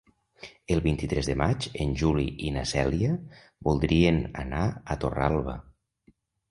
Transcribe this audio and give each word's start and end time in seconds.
El 0.75 0.79
vint-i-tres 0.85 1.29
de 1.31 1.35
maig 1.41 1.67
en 1.85 1.93
Juli 2.03 2.25
i 2.47 2.51
na 2.57 2.65
Cèlia 2.73 3.13
voldrien 3.69 4.21
anar 4.47 4.67
a 4.97 5.03
Torralba. 5.05 5.61